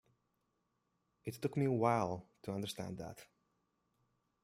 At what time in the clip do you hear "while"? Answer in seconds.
1.71-2.25